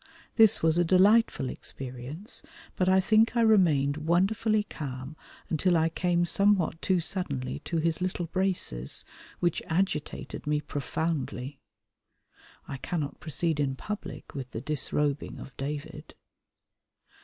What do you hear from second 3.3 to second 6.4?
I remained wonderfully calm until I came